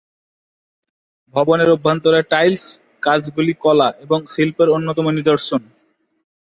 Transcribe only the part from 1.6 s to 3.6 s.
অভ্যন্তরে টাইলস-কাজগুলি